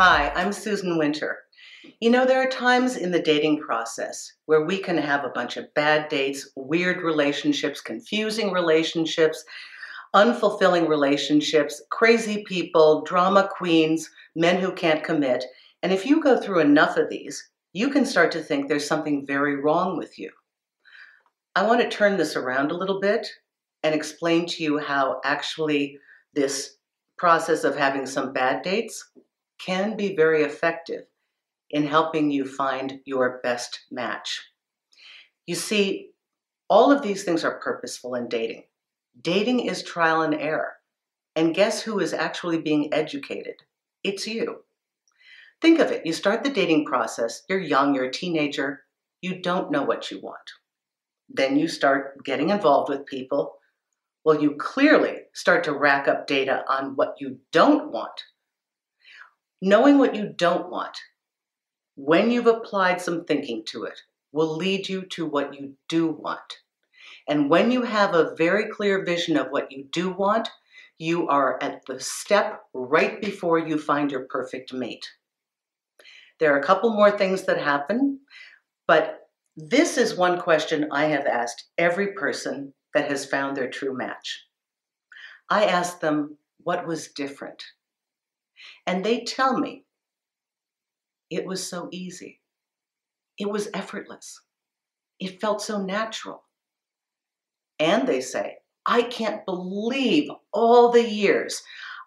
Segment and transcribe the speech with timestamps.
[0.00, 1.40] I'm Susan Winter.
[1.98, 5.56] You know, there are times in the dating process where we can have a bunch
[5.56, 9.44] of bad dates, weird relationships, confusing relationships,
[10.14, 15.44] unfulfilling relationships, crazy people, drama queens, men who can't commit.
[15.82, 19.26] And if you go through enough of these, you can start to think there's something
[19.26, 20.30] very wrong with you.
[21.56, 23.26] I want to turn this around a little bit
[23.82, 25.98] and explain to you how actually
[26.34, 26.76] this
[27.16, 29.04] process of having some bad dates
[29.58, 31.04] can be very effective
[31.70, 34.40] in helping you find your best match.
[35.46, 36.10] You see,
[36.68, 38.64] all of these things are purposeful in dating.
[39.20, 40.74] Dating is trial and error.
[41.34, 43.56] And guess who is actually being educated?
[44.04, 44.64] It's you.
[45.60, 48.84] Think of it you start the dating process, you're young, you're a teenager,
[49.20, 50.52] you don't know what you want.
[51.28, 53.56] Then you start getting involved with people.
[54.24, 58.24] Well, you clearly start to rack up data on what you don't want.
[59.60, 60.96] Knowing what you don't want,
[61.96, 66.58] when you've applied some thinking to it, will lead you to what you do want.
[67.26, 70.48] And when you have a very clear vision of what you do want,
[70.98, 75.08] you are at the step right before you find your perfect mate.
[76.38, 78.20] There are a couple more things that happen,
[78.86, 83.96] but this is one question I have asked every person that has found their true
[83.96, 84.46] match.
[85.50, 87.62] I ask them what was different.
[88.86, 89.84] And they tell me
[91.30, 92.40] it was so easy.
[93.38, 94.40] It was effortless.
[95.20, 96.44] It felt so natural.
[97.78, 101.62] And they say, I can't believe all the years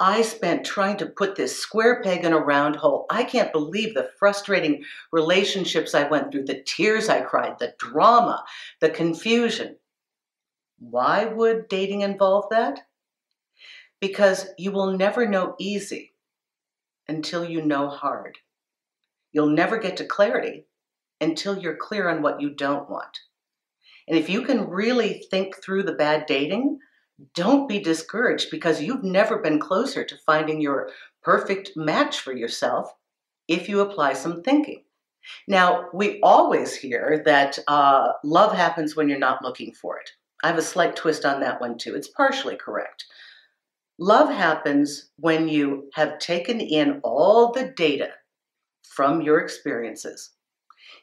[0.00, 3.06] I spent trying to put this square peg in a round hole.
[3.10, 8.44] I can't believe the frustrating relationships I went through, the tears I cried, the drama,
[8.80, 9.76] the confusion.
[10.80, 12.80] Why would dating involve that?
[14.00, 16.13] Because you will never know easy
[17.08, 18.38] until you know hard.
[19.32, 20.66] You'll never get to clarity
[21.20, 23.18] until you're clear on what you don't want.
[24.06, 26.78] And if you can really think through the bad dating,
[27.34, 30.90] don't be discouraged because you've never been closer to finding your
[31.22, 32.92] perfect match for yourself
[33.48, 34.82] if you apply some thinking.
[35.48, 40.10] Now, we always hear that uh, love happens when you're not looking for it.
[40.42, 41.94] I have a slight twist on that one too.
[41.94, 43.06] It's partially correct.
[43.98, 48.10] Love happens when you have taken in all the data
[48.82, 50.30] from your experiences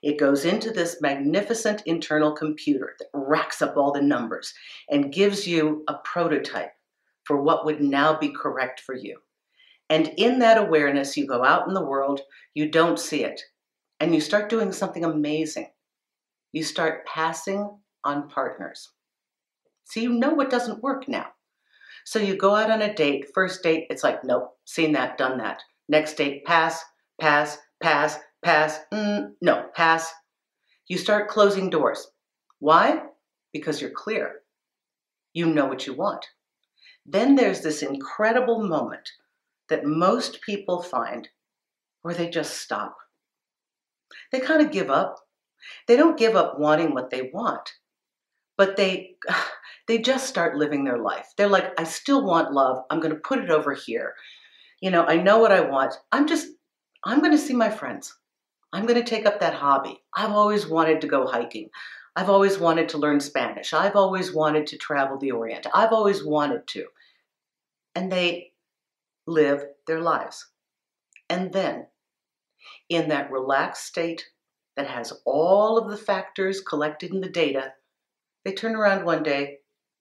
[0.01, 4.53] it goes into this magnificent internal computer that racks up all the numbers
[4.89, 6.71] and gives you a prototype
[7.25, 9.19] for what would now be correct for you.
[9.89, 12.21] And in that awareness, you go out in the world,
[12.55, 13.41] you don't see it,
[13.99, 15.69] and you start doing something amazing.
[16.51, 17.69] You start passing
[18.03, 18.89] on partners.
[19.83, 21.27] So you know what doesn't work now.
[22.05, 25.37] So you go out on a date, first date, it's like, nope, seen that, done
[25.37, 25.61] that.
[25.87, 26.83] Next date, pass,
[27.19, 30.11] pass, pass, pass, mm, no, pass.
[30.87, 32.07] You start closing doors.
[32.59, 33.03] Why?
[33.53, 34.41] Because you're clear.
[35.33, 36.25] You know what you want.
[37.05, 39.09] Then there's this incredible moment
[39.69, 41.29] that most people find
[42.01, 42.95] where they just stop.
[44.31, 45.17] They kind of give up.
[45.87, 47.71] They don't give up wanting what they want,
[48.61, 49.15] but they
[49.87, 51.33] they just start living their life.
[51.35, 52.83] They're like, I still want love.
[52.91, 54.13] I'm going to put it over here.
[54.81, 55.95] You know, I know what I want.
[56.11, 56.47] I'm just
[57.03, 58.15] I'm going to see my friends.
[58.71, 60.03] I'm going to take up that hobby.
[60.15, 61.69] I've always wanted to go hiking.
[62.15, 63.73] I've always wanted to learn Spanish.
[63.73, 65.65] I've always wanted to travel the Orient.
[65.73, 66.85] I've always wanted to.
[67.95, 68.51] And they
[69.25, 70.45] live their lives.
[71.31, 71.87] And then,
[72.89, 74.29] in that relaxed state
[74.77, 77.73] that has all of the factors collected in the data,
[78.43, 79.57] they turn around one day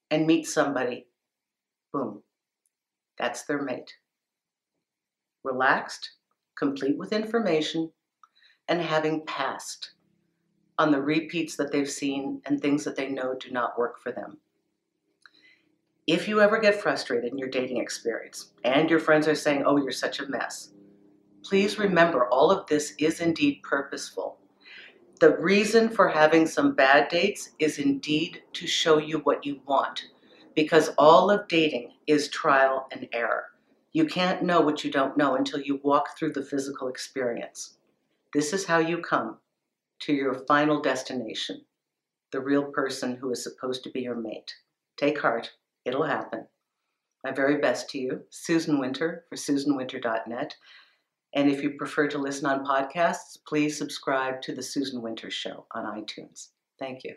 [0.09, 1.07] and meet somebody.
[1.93, 2.23] Boom.
[3.17, 3.93] That's their mate.
[5.43, 6.11] Relaxed,
[6.57, 7.91] complete with information,
[8.67, 9.91] and having passed
[10.77, 14.11] on the repeats that they've seen and things that they know do not work for
[14.11, 14.37] them.
[16.07, 19.77] If you ever get frustrated in your dating experience and your friends are saying, oh,
[19.77, 20.73] you're such a mess,
[21.43, 24.39] please remember all of this is indeed purposeful.
[25.21, 30.07] The reason for having some bad dates is indeed to show you what you want
[30.55, 33.43] because all of dating is trial and error.
[33.93, 37.77] You can't know what you don't know until you walk through the physical experience.
[38.33, 39.37] This is how you come
[39.99, 41.65] to your final destination,
[42.31, 44.55] the real person who is supposed to be your mate.
[44.97, 45.51] Take heart,
[45.85, 46.47] it'll happen.
[47.23, 50.55] My very best to you, Susan Winter for SusanWinter.net.
[51.33, 55.65] And if you prefer to listen on podcasts, please subscribe to The Susan Winter Show
[55.73, 56.49] on iTunes.
[56.77, 57.15] Thank you.